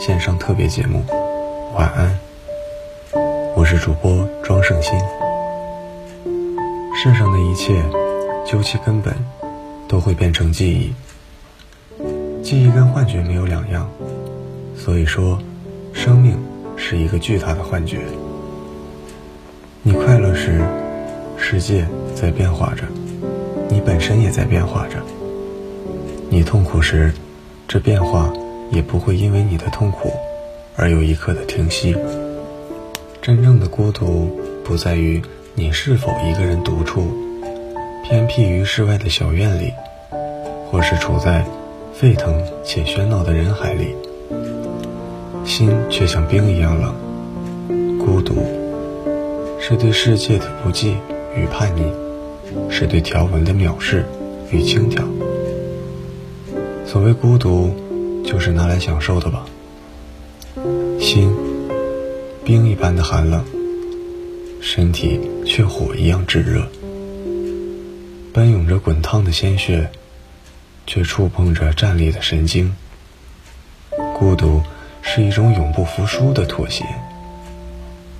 [0.00, 1.04] 线上特别节目。
[1.76, 2.18] 晚安，
[3.54, 4.98] 我是主播庄胜新。
[6.94, 7.74] 世上的一切，
[8.46, 9.14] 究其根本，
[9.86, 10.94] 都会变成记忆。
[12.42, 13.90] 记忆跟幻觉没有两样，
[14.74, 15.38] 所以说，
[15.92, 16.34] 生命
[16.78, 17.98] 是一个巨大的幻觉。
[19.82, 20.62] 你快乐时，
[21.36, 22.84] 世界在变化着，
[23.68, 24.96] 你本身也在变化着。
[26.30, 27.12] 你痛苦时，
[27.68, 28.32] 这变化
[28.70, 30.10] 也不会因为你的痛苦
[30.76, 31.96] 而有一刻的停息。
[33.20, 34.30] 真正的孤独
[34.64, 35.20] 不在于
[35.54, 37.06] 你是否一个人独处，
[38.04, 39.72] 偏僻于世外的小院里，
[40.70, 41.44] 或是处在
[41.92, 43.94] 沸腾且喧闹的人海里，
[45.44, 46.94] 心却像冰一样冷。
[47.98, 48.36] 孤独
[49.60, 50.94] 是对世界的不羁
[51.36, 51.82] 与叛逆，
[52.70, 54.06] 是对条纹的藐视
[54.50, 55.04] 与轻佻。
[56.86, 57.70] 所谓孤独，
[58.30, 59.44] 就是拿来享受的吧。
[61.00, 61.34] 心
[62.44, 63.44] 冰一般的寒冷，
[64.60, 66.64] 身体却火一样炙热，
[68.32, 69.90] 奔涌着滚烫的鲜血，
[70.86, 72.72] 却触碰着站立的神经。
[74.16, 74.62] 孤独
[75.02, 76.84] 是一种永不服输的妥协，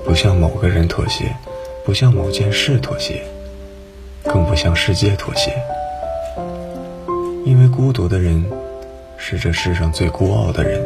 [0.04, 1.36] 不向某个人妥协，
[1.84, 3.22] 不向某件事妥协，
[4.24, 5.52] 更不向世界妥协。
[7.44, 8.44] 因为孤独的人
[9.22, 10.80] 是这世上最孤傲的人，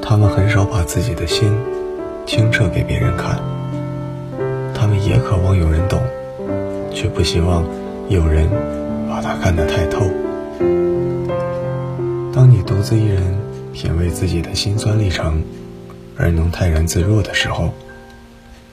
[0.00, 1.54] 他们很少把自己的心
[2.24, 3.38] 清澈给别人看，
[4.74, 6.00] 他们也渴望有人懂，
[6.90, 7.62] 却不希望
[8.08, 8.48] 有人
[9.10, 10.00] 把他看得太透。
[12.32, 13.22] 当你独自一人
[13.74, 15.44] 品味自己的辛酸历程，
[16.16, 17.74] 而能泰然自若的时候，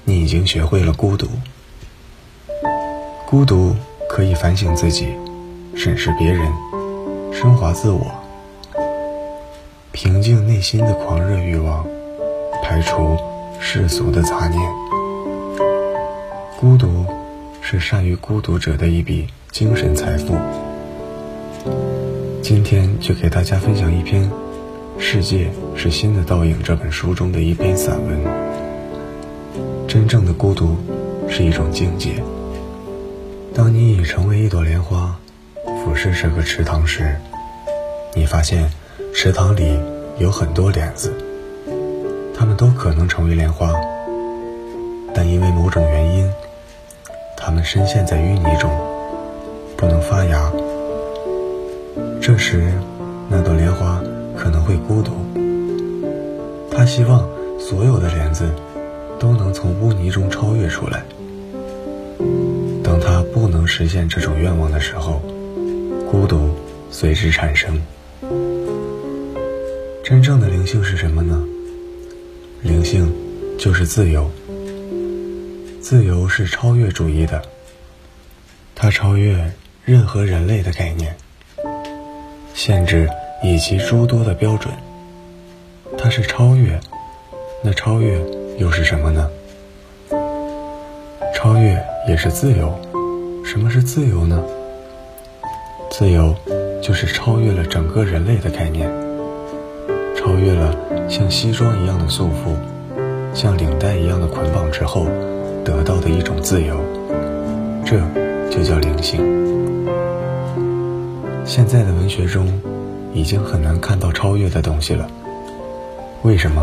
[0.06, 1.28] 你已经学会了孤独。
[3.28, 3.76] 孤独
[4.10, 5.10] 可以反省自己。
[5.76, 6.50] 审视别人，
[7.36, 8.10] 升华自我，
[9.92, 11.86] 平静内心的狂热欲望，
[12.64, 13.18] 排除
[13.60, 14.72] 世俗的杂念。
[16.58, 17.06] 孤独
[17.60, 20.34] 是善于孤独者的一笔精神财富。
[22.42, 24.24] 今天就给大家分享一篇
[24.98, 28.18] 《世界是新的倒影》这本书中的一篇散文。
[29.90, 30.78] 真正的孤独
[31.28, 32.24] 是一种境界。
[33.54, 35.20] 当你已成为一朵莲花。
[35.86, 37.16] 俯视这个池塘时，
[38.16, 38.68] 你发现
[39.14, 39.80] 池塘里
[40.18, 41.14] 有很多莲子，
[42.36, 43.72] 它们都可能成为莲花，
[45.14, 46.28] 但因为某种原因，
[47.38, 48.72] 它们深陷在淤泥中，
[49.78, 50.52] 不能发芽。
[52.20, 52.74] 这时，
[53.30, 54.02] 那朵莲花
[54.36, 55.12] 可能会孤独，
[56.72, 57.30] 它希望
[57.60, 58.50] 所有的莲子
[59.20, 61.06] 都能从污泥中超越出来。
[62.84, 65.22] 当它不能实现这种愿望的时候，
[66.10, 66.50] 孤独
[66.92, 67.82] 随之产生。
[70.04, 71.44] 真正的灵性是什么呢？
[72.62, 73.12] 灵性
[73.58, 74.30] 就是自由。
[75.82, 77.42] 自由是超越主义的，
[78.74, 79.52] 它超越
[79.84, 81.16] 任何人类的概念、
[82.54, 83.10] 限制
[83.44, 84.74] 以及诸多的标准。
[85.98, 86.80] 它是超越，
[87.64, 88.20] 那超越
[88.58, 89.30] 又是什么呢？
[91.36, 92.74] 超越也是自由。
[93.44, 94.44] 什么是自由呢？
[95.98, 96.36] 自由，
[96.82, 98.92] 就是超越了整个人类的概念，
[100.14, 100.76] 超越了
[101.08, 102.54] 像西装一样的束缚，
[103.34, 105.06] 像领带一样的捆绑之后，
[105.64, 106.76] 得到的一种自由，
[107.86, 107.98] 这
[108.52, 109.22] 就叫灵性。
[111.46, 112.46] 现在的文学中，
[113.14, 115.08] 已经很难看到超越的东西了。
[116.24, 116.62] 为什么？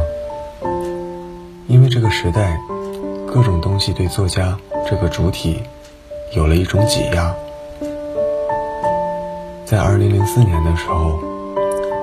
[1.69, 2.61] 因为这个时代，
[3.27, 5.63] 各种东西对作家这个主体，
[6.37, 7.35] 有了一种挤压。
[9.73, 11.19] 在二零零四年的时候，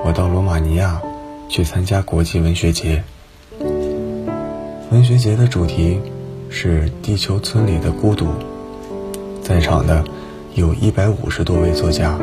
[0.04, 1.00] 我到罗马尼亚
[1.48, 3.04] 去参加国际文学节。
[4.90, 6.00] 文学节的主题
[6.48, 8.26] 是“地球村里的孤独”。
[9.40, 10.02] 在场的
[10.56, 12.18] 有一百五十多位作家，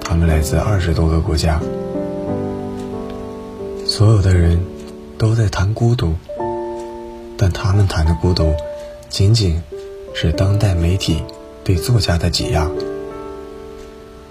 [0.00, 1.60] 他们来自二十多个国家。
[3.84, 4.58] 所有的人
[5.18, 6.14] 都在谈孤独，
[7.36, 8.54] 但他们谈的孤独，
[9.10, 9.60] 仅仅
[10.14, 11.22] 是当代媒体
[11.62, 12.66] 对作家的挤压。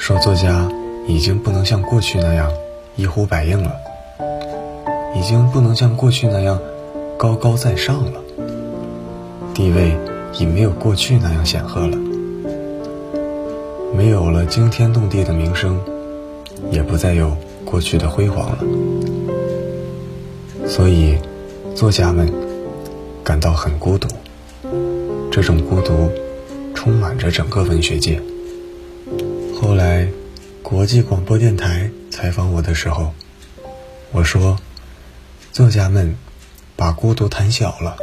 [0.07, 0.65] 说作家
[1.05, 2.49] 已经不能像过去那样
[2.95, 3.75] 一呼百应了，
[5.13, 6.57] 已经不能像过去那样
[7.17, 8.21] 高高在上了，
[9.53, 9.97] 地位
[10.39, 11.97] 已没有过去那样显赫了，
[13.93, 15.77] 没有了惊天动地的名声，
[16.71, 18.59] 也不再有过去的辉煌了。
[20.69, 21.17] 所以，
[21.75, 22.31] 作家们
[23.25, 24.07] 感到很孤独。
[25.29, 26.09] 这种孤独
[26.73, 28.21] 充满着整个文学界。
[29.59, 30.07] 后来，
[30.61, 33.11] 国际广播电台采访我的时候，
[34.11, 34.55] 我说
[35.51, 36.15] ：“作家们
[36.75, 37.97] 把孤独谈小了，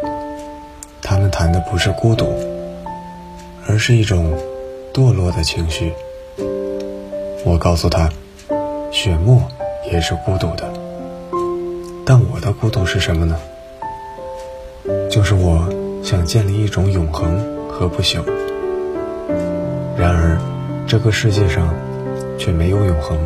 [1.00, 2.26] 他们谈的不是孤独，
[3.68, 4.36] 而是一种
[4.92, 5.92] 堕落的情绪。”
[7.46, 8.10] 我告诉他
[8.90, 9.40] ：“雪沫
[9.92, 10.68] 也是孤独的，
[12.04, 13.38] 但我的孤独是什么呢？
[15.08, 15.68] 就是我
[16.02, 17.40] 想建立一种永恒
[17.70, 18.24] 和不朽。
[19.96, 20.36] 然而，
[20.94, 21.74] 这个世界上……”
[22.38, 23.18] 却没有永恒，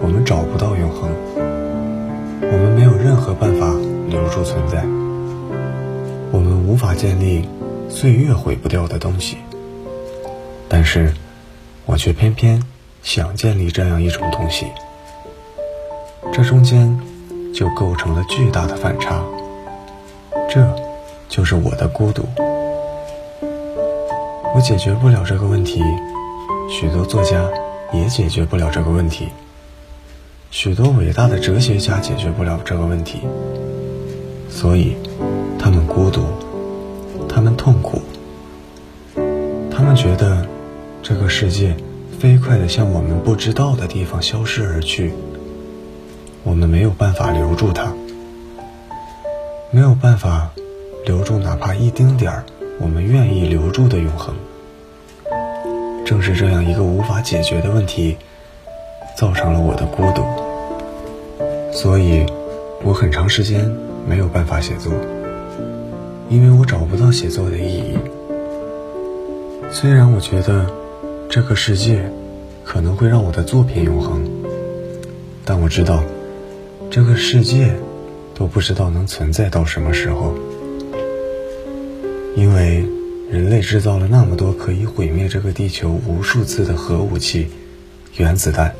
[0.00, 3.72] 我们找不到永恒，我们没有任何办法
[4.08, 4.82] 留住存在，
[6.32, 7.48] 我们无法建立
[7.88, 9.36] 岁月毁不掉的东西。
[10.68, 11.12] 但是，
[11.84, 12.62] 我却偏偏
[13.02, 14.66] 想建立这样一种东西，
[16.32, 16.98] 这中间
[17.52, 19.22] 就构成了巨大的反差，
[20.48, 20.64] 这
[21.28, 22.24] 就是我的孤独。
[24.54, 25.82] 我解决不了这个问题，
[26.68, 27.48] 许多作家。
[27.92, 29.28] 也解决不了这个问题。
[30.50, 33.20] 许多伟大的哲学家解决不了这个问题，
[34.48, 34.96] 所以
[35.58, 36.22] 他们孤独，
[37.28, 38.00] 他们痛苦，
[39.70, 40.46] 他们觉得
[41.02, 41.76] 这个世界
[42.18, 45.12] 飞快地向我们不知道的地方消失而去，
[46.42, 47.92] 我们没有办法留住它，
[49.70, 50.50] 没有办法
[51.04, 52.42] 留住哪怕一丁点儿
[52.80, 54.34] 我们愿意留住的永恒。
[56.12, 58.18] 正是这样一个无法解决的问题，
[59.16, 60.22] 造成了我的孤独，
[61.72, 62.26] 所以，
[62.84, 63.74] 我很长时间
[64.06, 64.92] 没有办法写作，
[66.28, 67.96] 因为我找不到写作的意义。
[69.70, 70.66] 虽然我觉得
[71.30, 72.04] 这个世界
[72.62, 74.20] 可能会让我的作品永恒，
[75.46, 76.02] 但我知道
[76.90, 77.74] 这个世界
[78.34, 80.34] 都不知道能存在到什么时候，
[82.36, 82.84] 因为。
[83.32, 87.48] 人类制造了那么多可以毁灭这个地球无数次的核武器、
[88.18, 88.74] 原子弹，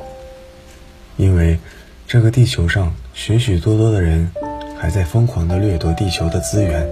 [1.17, 1.59] 因为
[2.07, 4.31] 这个地球上许许多多的人
[4.79, 6.87] 还在疯狂地掠夺地球的资源，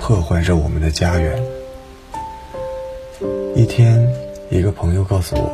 [0.00, 1.38] 破坏着我们的家园。
[3.54, 4.08] 一天，
[4.48, 5.52] 一个朋友告诉我，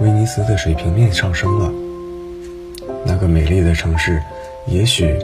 [0.00, 1.72] 威尼斯的水平面上升了，
[3.04, 4.20] 那个美丽的城市，
[4.66, 5.16] 也许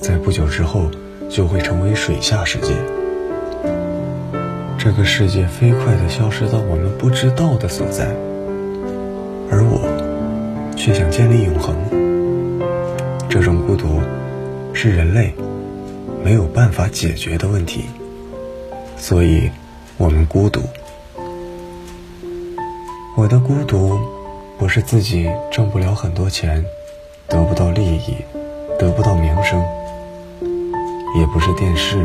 [0.00, 0.90] 在不久之后
[1.28, 2.72] 就会成为水下世界。
[4.90, 8.06] 这个世界飞快地消失到我们不知道的所在，
[9.50, 9.82] 而我
[10.78, 11.76] 却想建立永恒。
[13.28, 14.00] 这种孤独
[14.72, 15.34] 是人类
[16.24, 17.84] 没有办法解决的问题，
[18.96, 19.50] 所以
[19.98, 20.62] 我们孤独。
[23.14, 24.00] 我的孤独
[24.56, 26.64] 不是自己挣不了很多钱，
[27.26, 28.16] 得不到利益，
[28.78, 29.62] 得不到名声，
[31.20, 31.98] 也不是电视、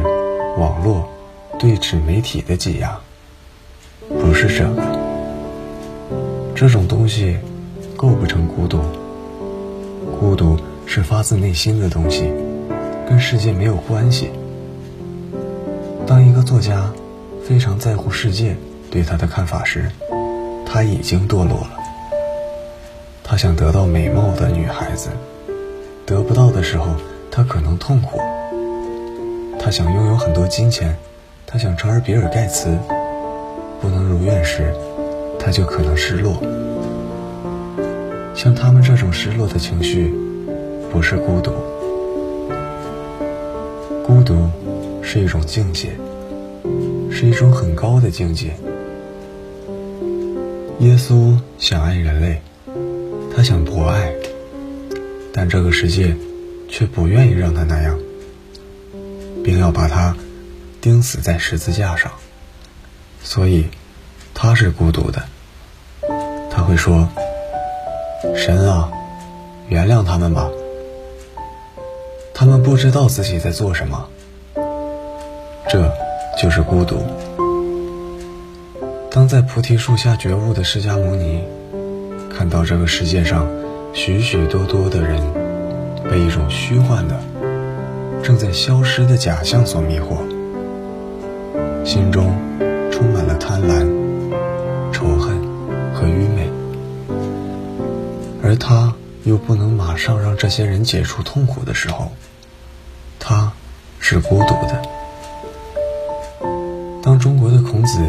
[0.57, 1.07] 网络。
[1.63, 2.99] 对纸媒体的挤压，
[4.09, 4.83] 不是这个。
[6.53, 7.37] 这种东西
[7.95, 8.81] 构不成孤独。
[10.19, 12.29] 孤独是发自内心的东西，
[13.07, 14.29] 跟世界没有关系。
[16.05, 16.91] 当一个作家
[17.47, 18.57] 非常在乎世界
[18.91, 19.89] 对他的看法时，
[20.65, 21.79] 他已经堕落了。
[23.23, 25.11] 他想得到美貌的女孩子，
[26.05, 26.87] 得不到的时候，
[27.31, 28.19] 他可能痛苦。
[29.57, 30.93] 他想拥有很多金钱。
[31.53, 32.75] 他想成为比尔盖茨，
[33.79, 34.73] 不能如愿时，
[35.39, 36.41] 他就可能失落。
[38.33, 40.11] 像他们这种失落的情绪，
[40.91, 41.51] 不是孤独。
[44.03, 44.49] 孤独
[45.03, 45.89] 是一种境界，
[47.11, 48.47] 是一种很高的境界。
[50.79, 52.41] 耶稣想爱人类，
[53.35, 54.11] 他想博爱，
[55.31, 56.15] 但这个世界
[56.67, 57.95] 却不愿意让他那样，
[59.43, 60.17] 并要把他。
[60.83, 62.11] 钉死在十字架上，
[63.23, 63.69] 所以
[64.33, 65.23] 他是孤独的。
[66.51, 67.07] 他会说
[68.35, 68.91] ：“神啊，
[69.69, 70.49] 原谅他们吧，
[72.33, 74.09] 他们不知道自己在做什么。”
[75.69, 75.89] 这
[76.37, 77.01] 就是孤独。
[79.09, 81.45] 当在菩提树下觉悟的释迦牟尼
[82.29, 83.47] 看到这个世界上
[83.93, 85.23] 许许多多的人
[86.11, 87.17] 被一种虚幻的、
[88.21, 90.17] 正在消失的假象所迷惑。
[91.83, 92.33] 心中
[92.91, 93.85] 充满了贪婪、
[94.93, 95.37] 仇恨
[95.93, 96.49] 和愚昧，
[98.41, 102.11] 而他又不能马上让这些人解除痛苦的时候，
[103.19, 103.51] 他
[103.99, 104.81] 是孤独的。
[107.01, 107.99] 当中国的孔子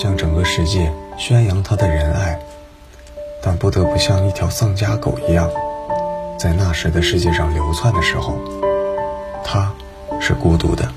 [0.00, 2.38] 向整个世界宣扬他的仁爱，
[3.42, 5.50] 但不得不像一条丧家狗一样，
[6.38, 8.38] 在那时的世界上流窜的时候，
[9.44, 9.72] 他
[10.20, 10.88] 是孤独的。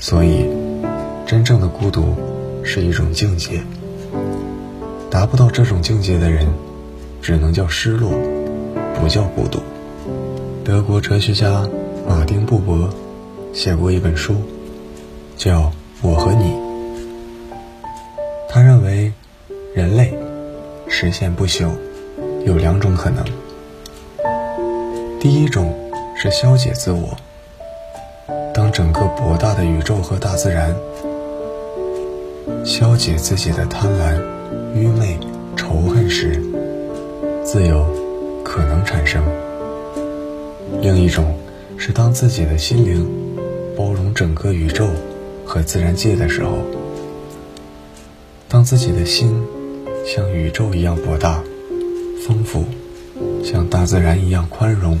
[0.00, 0.46] 所以，
[1.26, 2.14] 真正的孤独
[2.62, 3.60] 是一种境界。
[5.10, 6.46] 达不到这种境界的人，
[7.20, 8.10] 只能叫失落，
[8.94, 9.60] 不叫孤独。
[10.64, 11.68] 德国哲学家
[12.06, 12.88] 马丁·布伯
[13.52, 14.36] 写过一本书，
[15.36, 15.62] 叫
[16.02, 16.44] 《我和你》。
[18.48, 19.12] 他认为，
[19.74, 20.16] 人类
[20.88, 21.70] 实现不朽
[22.46, 23.24] 有两种可能。
[25.18, 25.74] 第一种
[26.14, 27.16] 是消解自我。
[28.68, 30.76] 当整个博大的宇宙和大自然
[32.66, 34.20] 消解自己的贪婪、
[34.74, 35.18] 愚昧、
[35.56, 36.42] 仇恨时，
[37.42, 37.86] 自由
[38.44, 39.22] 可能产生；
[40.82, 41.34] 另一种
[41.78, 43.08] 是当自己的心灵
[43.74, 44.86] 包容整个宇宙
[45.46, 46.58] 和自然界的时候，
[48.50, 49.42] 当自己的心
[50.04, 51.42] 像宇宙一样博大、
[52.26, 52.64] 丰富，
[53.42, 54.98] 像大自然一样宽容、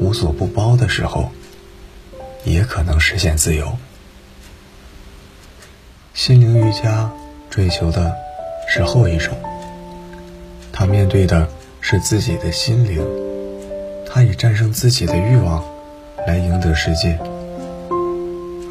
[0.00, 1.30] 无所不包的时候。
[2.44, 3.76] 也可能实现自由。
[6.12, 7.10] 心灵瑜伽
[7.50, 8.14] 追求的
[8.68, 9.36] 是后一种，
[10.72, 11.48] 他面对的
[11.80, 13.04] 是自己的心灵，
[14.06, 15.64] 他以战胜自己的欲望
[16.26, 17.18] 来赢得世界，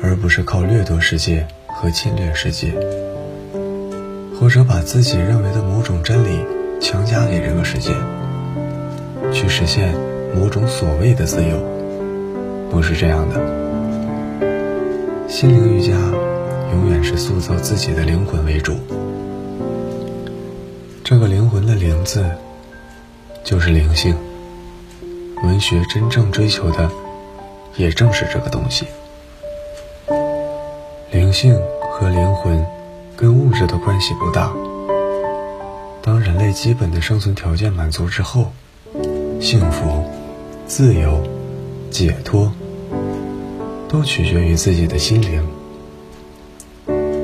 [0.01, 2.73] 而不是靠掠夺世界和侵略世界，
[4.39, 6.45] 或者把自己认为的某种真理
[6.79, 7.91] 强加给这个世界，
[9.33, 9.93] 去实现
[10.33, 11.57] 某种所谓的自由，
[12.71, 13.62] 不是这样的。
[15.33, 15.93] 心灵瑜伽
[16.73, 18.77] 永远是塑造自己的灵魂为主，
[21.03, 22.23] 这个灵魂的“灵”字
[23.43, 24.15] 就是灵性。
[25.43, 26.87] 文学真正追求的
[27.75, 28.85] 也正是这个东西。
[31.09, 31.59] 灵性
[31.89, 32.63] 和灵魂
[33.17, 34.53] 跟物质的关系不大。
[36.03, 38.51] 当人类基本的生存条件满足之后，
[39.41, 40.05] 幸福、
[40.67, 41.23] 自由、
[41.89, 42.53] 解脱。
[43.93, 45.39] 都取决于自己的心灵。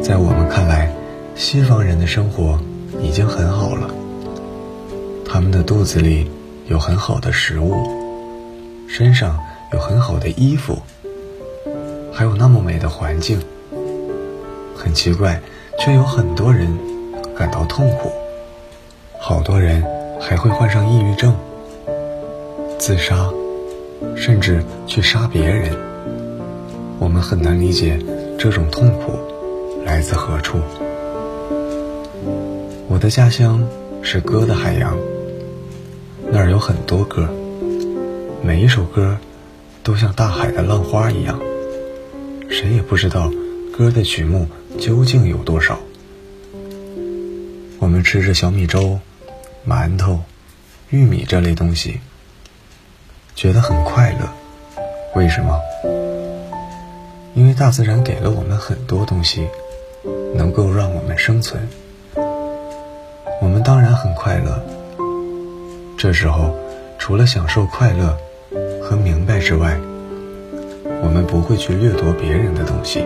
[0.03, 0.93] 在我们看来，
[1.33, 2.59] 西方人的生活
[3.01, 3.89] 已经很好了，
[5.25, 6.29] 他们的肚子里
[6.67, 7.73] 有很好的食物，
[8.87, 9.35] 身上
[9.73, 10.77] 有很好的衣服，
[12.13, 13.39] 还有那么美的环境。
[14.75, 15.41] 很奇怪，
[15.79, 16.67] 却有很多人
[17.35, 18.11] 感到痛苦，
[19.19, 19.83] 好多人
[20.21, 21.35] 还会患上抑郁症、
[22.77, 23.27] 自杀，
[24.15, 25.88] 甚至去杀别人。
[26.99, 27.97] 我们很难理解
[28.37, 29.17] 这种痛苦
[29.85, 30.59] 来自何处。
[32.89, 33.65] 我的家乡
[34.01, 34.97] 是歌的海洋，
[36.29, 37.29] 那儿有很多歌，
[38.43, 39.17] 每一首歌
[39.81, 41.39] 都像大海的浪花一样，
[42.49, 43.31] 谁也不知道
[43.71, 44.45] 歌的曲目
[44.77, 45.79] 究竟有多少。
[47.79, 48.99] 我们吃着小米粥、
[49.65, 50.19] 馒头、
[50.89, 52.01] 玉米这类东西，
[53.35, 54.29] 觉得很快乐，
[55.15, 55.57] 为什么？
[57.39, 59.47] 因为大自然给了我们很多东西，
[60.35, 61.57] 能够让我们生存，
[63.41, 64.61] 我们当然很快乐。
[65.97, 66.53] 这时候，
[66.97, 68.13] 除了享受快乐
[68.83, 69.79] 和明白之外，
[71.01, 73.05] 我们不会去掠夺别人的东西。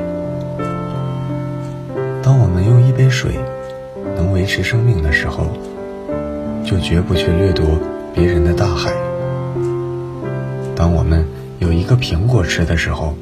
[2.23, 3.33] 当我们用一杯水
[4.15, 5.45] 能维持生命的时候，
[6.65, 7.77] 就绝不去掠夺
[8.15, 8.91] 别人的大海。
[10.75, 11.23] 当我们
[11.59, 13.13] 有一个苹果吃的时候，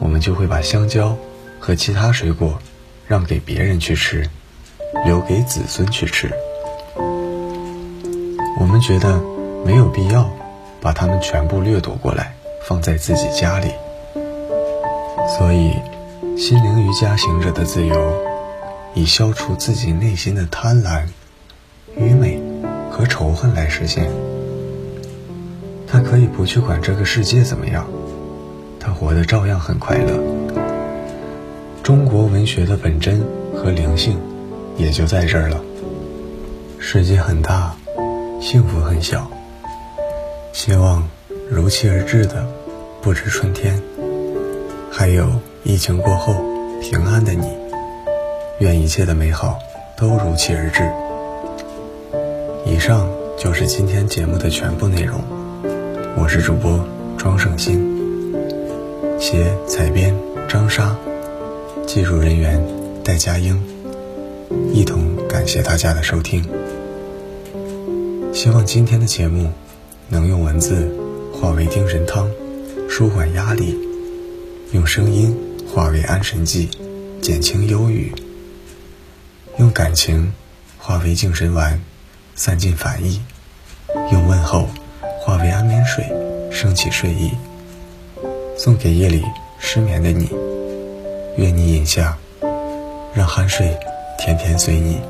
[0.00, 1.16] 我们就会把香蕉
[1.58, 2.58] 和其他水果
[3.06, 4.28] 让给别人去吃，
[5.04, 6.30] 留给子孙去吃。
[8.60, 9.20] 我们觉得
[9.64, 10.30] 没有必要
[10.80, 12.34] 把它们全部掠夺过来
[12.66, 13.72] 放在自己家里。
[15.38, 15.72] 所以，
[16.36, 18.14] 心灵瑜伽行者的自由，
[18.94, 21.06] 以消除自己内心的贪婪、
[21.96, 22.40] 愚昧
[22.90, 24.10] 和仇恨来实现。
[25.86, 27.86] 他可以不去管这个世界怎么样。
[28.84, 30.12] 他活得照样很快乐。
[31.82, 33.22] 中国文学的本真
[33.54, 34.18] 和灵性，
[34.76, 35.58] 也就在这儿了。
[36.78, 37.74] 世界很大，
[38.42, 39.30] 幸福很小。
[40.52, 41.08] 希望
[41.50, 42.46] 如期而至的
[43.00, 43.80] 不止春天，
[44.92, 45.26] 还有
[45.62, 46.34] 疫情过后
[46.82, 47.48] 平安的你。
[48.60, 49.58] 愿一切的美好
[49.96, 50.82] 都如期而至。
[52.70, 55.20] 以上就是今天节目的全部内容。
[56.16, 56.86] 我是主播
[57.16, 57.93] 庄胜新。
[59.18, 60.14] 写采编
[60.48, 60.96] 张莎，
[61.86, 62.62] 技术人员
[63.02, 63.60] 戴佳英，
[64.72, 66.44] 一同感谢大家的收听。
[68.32, 69.50] 希望今天的节目
[70.08, 70.92] 能用文字
[71.32, 72.28] 化为定神汤，
[72.88, 73.76] 舒缓压力；
[74.72, 75.36] 用声音
[75.72, 76.68] 化为安神剂，
[77.22, 78.12] 减轻忧郁；
[79.58, 80.32] 用感情
[80.76, 81.80] 化为静神丸，
[82.34, 83.20] 散尽烦意；
[84.12, 84.68] 用问候
[85.20, 86.04] 化为安眠水，
[86.50, 87.30] 升起睡意。
[88.56, 89.22] 送给夜里
[89.58, 90.30] 失眠的你，
[91.36, 92.16] 愿你饮下，
[93.12, 93.76] 让酣睡
[94.18, 95.00] 甜甜随你，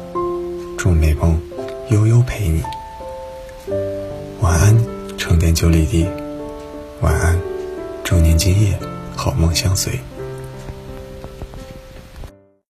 [0.79, 1.39] 祝美梦
[1.91, 2.63] 悠悠陪你。
[4.41, 4.77] 晚安，
[5.19, 6.09] 成天九里地。
[7.01, 7.39] 晚安，
[8.03, 8.79] 祝您今夜
[9.15, 9.93] 好梦相随。